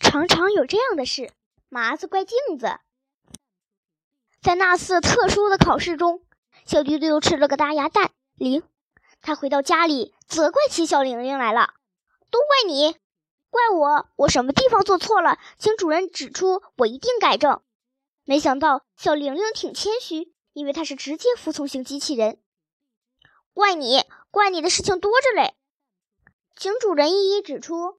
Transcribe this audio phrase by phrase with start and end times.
[0.00, 1.32] 常常有这样的事，
[1.68, 2.78] 麻子怪镜子。
[4.42, 6.22] 在那次特殊的考试中，
[6.64, 8.12] 小丢丢吃了个大鸭蛋。
[8.34, 8.62] 零，
[9.22, 11.74] 他回到家里，责怪起小玲玲来了
[12.30, 12.96] ：“都怪你，
[13.48, 17.62] 怪我，我什么地方做错了，请主人指出，我一定改正。”
[18.24, 22.38] 没想到小玲玲挺谦虚，因为她是直接服从型机器人。
[23.54, 25.54] 怪你，怪你的事情多着嘞，
[26.56, 27.98] 请主人一一指出。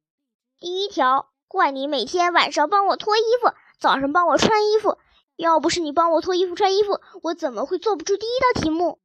[0.60, 1.32] 第一条。
[1.48, 4.98] 怪你每天晚上帮我脱衣服，早上帮我穿衣服。
[5.36, 9.00] 要不是你帮我脱衣服、穿衣服，我怎么会做不出第一道题目？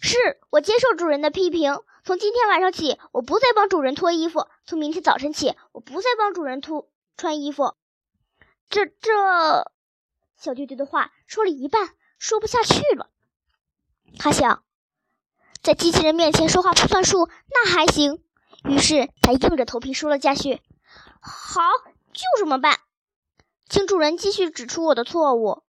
[0.00, 0.16] 是
[0.50, 1.80] 我接受主人的批评。
[2.04, 4.46] 从今天晚上起，我不再帮主人脱衣服。
[4.66, 7.74] 从明天早晨起，我不再帮主人脱穿衣服。
[8.68, 9.72] 这这，
[10.36, 13.08] 小丢丢的话说了一半，说不下去了。
[14.18, 14.62] 他想，
[15.62, 18.22] 在机器人面前说话不算数，那还行。
[18.64, 20.60] 于是他硬着头皮说了下去。
[21.24, 21.60] 好，
[22.12, 22.80] 就这么办，
[23.68, 25.62] 请主人继续指出我的错误。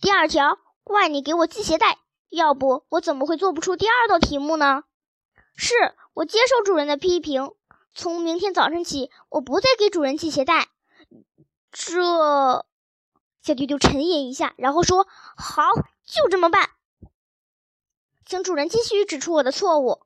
[0.00, 1.98] 第二条，怪你给我系鞋带，
[2.28, 4.84] 要不我怎么会做不出第二道题目呢？
[5.56, 5.74] 是
[6.14, 7.50] 我接受主人的批评，
[7.92, 10.68] 从明天早晨起，我不再给主人系鞋带。
[11.72, 12.64] 这，
[13.42, 15.64] 小丢丢沉吟一下，然后说：“好，
[16.04, 16.70] 就这么办，
[18.24, 20.02] 请主人继续指出我的错误。”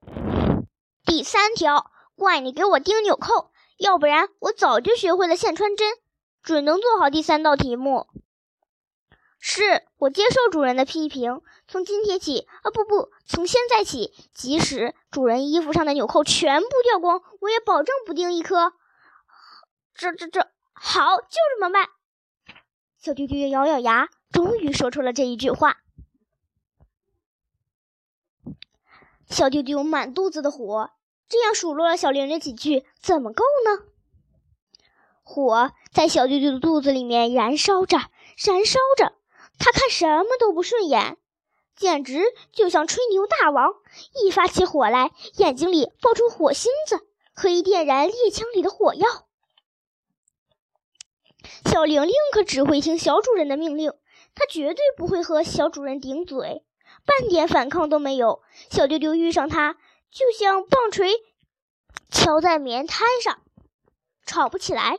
[1.04, 3.51] 第三条，怪你给我钉纽扣。
[3.82, 5.92] 要不然我早就学会了线穿针，
[6.40, 8.06] 准能做好第三道题目。
[9.40, 18.72] 是我接受主人的批评，从今天起啊，不不，从现在起，即使主人衣服上的纽扣全部掉光，我也保证不钉一颗。
[19.94, 21.88] 这这这，好，就这么办。
[23.00, 25.78] 小丢丢咬咬牙，终于说出了这一句话。
[29.28, 30.90] 小丢丢满肚子的火。
[31.32, 33.86] 这样数落了小玲玲几句，怎么够呢？
[35.22, 39.14] 火在小丢丢的肚子里面燃烧着，燃烧着。
[39.58, 41.16] 他看什么都不顺眼，
[41.74, 43.72] 简直就像吹牛大王。
[44.22, 47.00] 一发起火来，眼睛里爆出火星子，
[47.32, 49.06] 可以点燃猎枪里的火药。
[51.64, 53.94] 小玲玲可只会听小主人的命令，
[54.34, 56.62] 她绝对不会和小主人顶嘴，
[57.06, 58.42] 半点反抗都没有。
[58.68, 59.78] 小丢丢遇上他。
[60.12, 61.10] 就像棒槌
[62.10, 63.42] 敲在棉摊上，
[64.26, 64.98] 吵不起来。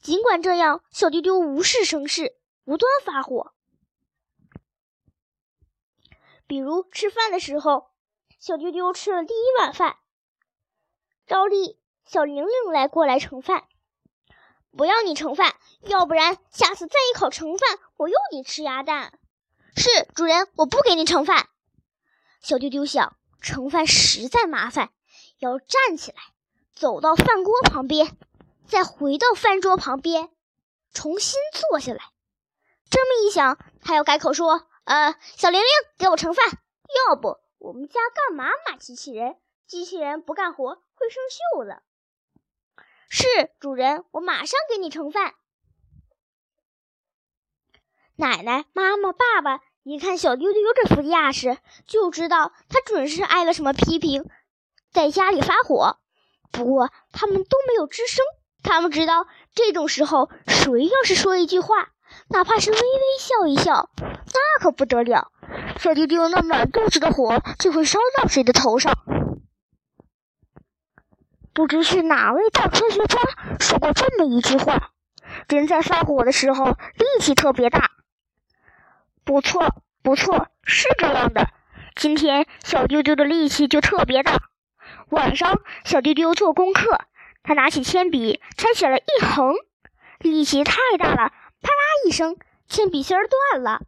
[0.00, 3.52] 尽管这样，小丢丢无事生事，无端发火。
[6.46, 7.90] 比如吃饭的时候，
[8.38, 9.96] 小丢丢吃了第一碗饭，
[11.26, 13.66] 照例小玲玲来过来盛饭，
[14.70, 19.18] 不要你盛饭，要不然下次再一烤盛饭，我又得吃鸭蛋。
[19.74, 21.48] 是主人，我不给你盛饭。
[22.44, 24.92] 小丢丢想盛饭实在麻烦，
[25.38, 26.18] 要站起来
[26.74, 28.18] 走到饭锅旁边，
[28.66, 30.28] 再回到饭桌旁边，
[30.92, 32.12] 重新坐下来。
[32.90, 36.44] 这么一想，他要改口说：“呃，小玲玲，给我盛饭。
[37.08, 39.38] 要不我们家干嘛买机器人？
[39.66, 41.22] 机器人不干活会生
[41.56, 41.82] 锈的。”
[43.08, 43.24] 是
[43.58, 45.34] 主人，我马上给你盛饭。
[48.16, 49.62] 奶奶、妈妈、爸爸。
[49.84, 54.24] 一看小丢丢这副架势，就知道他准是挨了什么批评，
[54.90, 55.98] 在家里发火。
[56.50, 58.24] 不过他们都没有吱声，
[58.62, 61.88] 他们知道这种时候，谁要是说一句话，
[62.28, 62.82] 哪怕是微微
[63.18, 65.30] 笑一笑，那可不得了，
[65.78, 68.94] 小丢丢那满肚子的火就会烧到谁的头上。
[71.52, 73.18] 不知是哪位大科学家
[73.60, 74.92] 说过这么一句话：
[75.48, 77.90] 人在发火的时候，力气特别大。
[79.24, 81.48] 不错，不错，是这样的。
[81.96, 84.38] 今天小丢丢的力气就特别大。
[85.08, 87.00] 晚上，小丢丢做功课，
[87.42, 89.54] 他拿起铅笔，拆写了一横，
[90.18, 92.36] 力气太大了，啪啦一声，
[92.68, 93.80] 铅笔芯儿断了。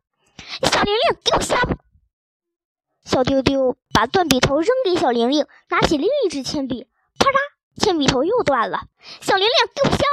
[0.63, 1.57] 小玲玲，给我削！
[3.05, 6.87] 小丢丢把断笔头扔给小玲玲，拿起另一支铅笔，
[7.19, 7.37] 啪啦，
[7.77, 8.85] 铅笔头又断了。
[9.21, 10.05] 小玲玲，给我削！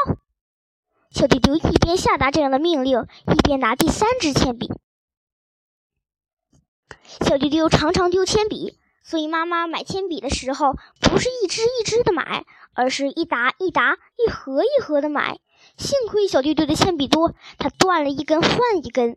[1.11, 4.71] 小丢丢一边下达这样的命令，一边拿第三支铅笔。
[7.21, 15.39] 小丢丢常常丢铅笔，所以妈妈买铅笔的时候不是一支一支的买，而是一沓一沓、一盒一盒的买。
[15.77, 19.15] 幸亏小丢丢的铅笔多，他断了一根换一根，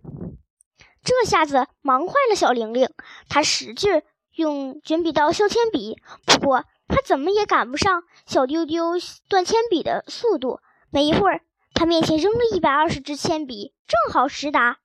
[1.02, 2.88] 这下子忙坏了小玲玲。
[3.28, 4.02] 她使劲
[4.34, 8.92] 用卷笔刀削铅笔，不过她怎么也赶不上小丢丢
[9.28, 10.60] 断铅笔的速度。
[10.90, 11.40] 没一会儿，
[11.74, 14.78] 他面前扔了一百二十支铅笔，正好十沓。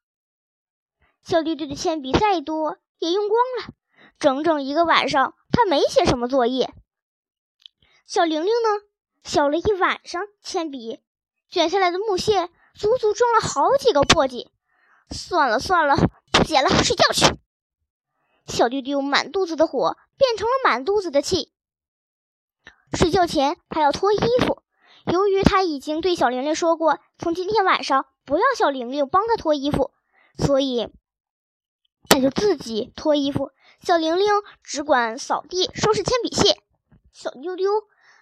[1.23, 2.79] 小丢丢的铅笔再多。
[3.01, 3.73] 也用光了，
[4.19, 6.71] 整整一个晚上，他没写什么作业。
[8.05, 8.85] 小玲玲呢？
[9.23, 10.99] 削了一晚上铅笔，
[11.49, 14.49] 卷下来的木屑足足装了好几个簸箕。
[15.09, 15.95] 算了算了，
[16.31, 17.37] 不写了，睡觉去。
[18.45, 21.51] 小丢丢满肚子的火变成了满肚子的气。
[22.93, 24.61] 睡觉前还要脱衣服，
[25.05, 29.91] 由于他已经对小玲玲说过，从今天晚上不要小玲玲帮他脱衣服，
[30.37, 30.89] 所以
[32.09, 33.51] 他就自己脱衣服。
[33.81, 34.27] 小玲玲
[34.63, 36.61] 只管扫地、收拾铅笔屑。
[37.11, 37.69] 小丢丢，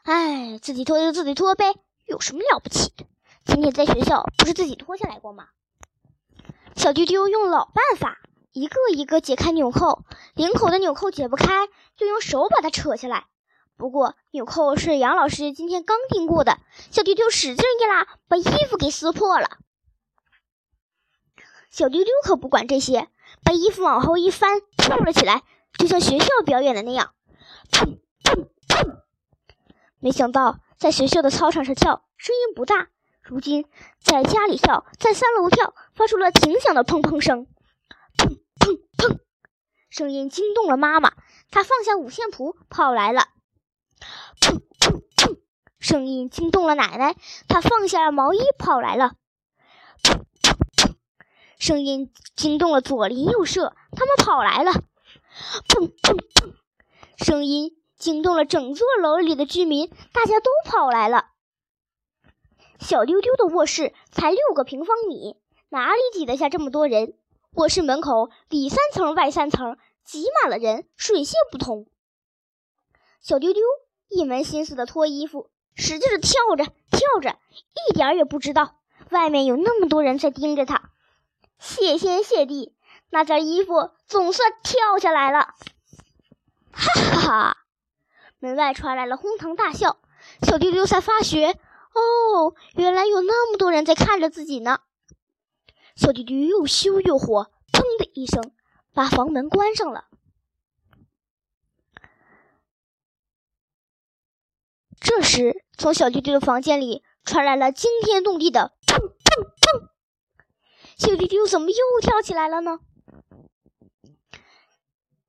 [0.03, 3.05] 哎，自己脱就自己脱呗，有什么了不起的？
[3.45, 5.47] 今天在学校不是自己脱下来过吗？
[6.75, 8.19] 小丢丢用老办法，
[8.51, 10.03] 一个一个解开纽扣，
[10.33, 11.67] 领口的纽扣解不开，
[11.97, 13.25] 就用手把它扯下来。
[13.75, 16.57] 不过纽扣是杨老师今天刚钉过的，
[16.91, 19.57] 小丢丢使劲一拉，把衣服给撕破了。
[21.69, 23.07] 小丢丢可不管这些，
[23.43, 25.43] 把衣服往后一翻，跳了起来，
[25.77, 27.13] 就像学校表演的那样，
[27.71, 28.97] 砰砰砰！
[29.99, 32.89] 没想到在学校的操场上跳，声音不大。
[33.21, 33.65] 如今
[34.01, 37.45] 在家里跳，在三楼跳，发出了挺响的砰砰声，
[38.17, 39.19] 砰砰砰，
[39.89, 41.13] 声音惊动了妈妈，
[41.51, 43.27] 她放下五线谱跑来了。
[44.39, 45.37] 砰砰砰，
[45.79, 47.15] 声音惊动了奶奶，
[47.47, 49.13] 她放下了毛衣跑来了。
[51.59, 54.71] 声音惊动了左邻右舍，他们跑来了。
[55.67, 56.53] 砰砰砰，
[57.17, 61.25] 声音惊动了整座楼里的居民，大家都跑来了。
[62.79, 65.35] 小丢丢的卧室才六个平方米，
[65.67, 67.13] 哪里挤得下这么多人？
[67.55, 71.87] 卧室门口里三层外三层，挤满了人，水泄不通。
[73.21, 73.61] 小丢丢
[74.07, 77.37] 一门心思的脱衣服，使劲的跳着跳着，
[77.89, 78.77] 一点也不知道
[79.09, 80.88] 外面有那么多人在盯着他。
[81.59, 82.73] 谢天谢地，
[83.09, 85.53] 那件衣服总算跳下来了！
[86.71, 87.57] 哈哈哈！
[88.39, 89.99] 门外传来了哄堂大笑。
[90.41, 91.59] 小丢丢才发觉。
[91.93, 94.79] 哦，原来有那么多人在看着自己呢！
[95.95, 98.51] 小丢丢又羞又火，砰的一声
[98.93, 100.05] 把房门关上了。
[104.99, 109.09] 这时，从小丢丢的房间里传来了惊天动地的砰砰
[109.59, 109.89] 砰！
[110.99, 112.81] 小丢丢怎么又跳起来了呢？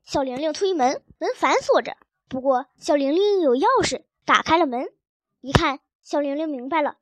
[0.03, 1.97] 小玲玲推门，门反锁着，
[2.29, 4.93] 不过小玲玲有钥匙，打开了门，
[5.41, 5.79] 一看。
[6.03, 6.97] 小玲玲明白了，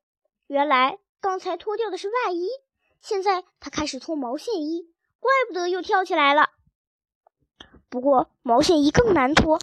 [0.48, 2.50] 原来刚才脱掉的是外衣，
[3.00, 6.50] 现在她开始脱毛线衣，怪不得又跳起来了。
[7.88, 9.58] 不过毛线衣更难脱，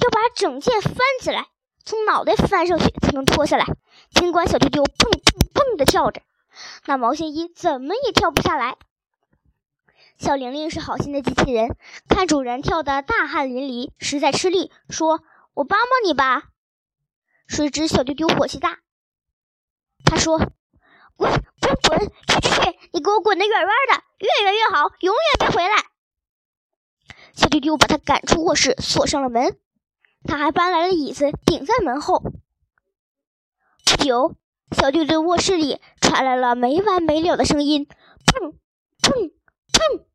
[0.00, 1.48] 要把整件翻起来，
[1.82, 3.64] 从脑袋翻上去才能脱下来。
[4.10, 6.20] 尽管小丢丢蹦蹦蹦的跳着，
[6.86, 8.76] 那毛线衣怎么也跳不下来。
[10.18, 11.76] 小玲玲是好心的机器人，
[12.08, 15.22] 看主人跳得大汗淋漓，实在吃力，说
[15.54, 16.50] ：“我帮帮你吧。”
[17.48, 18.80] 谁知小丢丢火气大。
[20.04, 20.38] 他说
[21.16, 21.98] ：“滚滚滚，
[22.28, 22.78] 去去去！
[22.92, 25.76] 你给我滚得远远的，越远越好，永远别回来！”
[27.32, 29.58] 小丢丢把他赶出卧室，锁上了门。
[30.24, 32.22] 他还搬来了椅子，顶在门后。
[33.86, 34.36] 不久，
[34.70, 37.86] 小绿的卧室里传来了没完没了的声音：
[38.26, 38.52] 砰
[39.02, 39.30] 砰
[39.72, 40.09] 砰！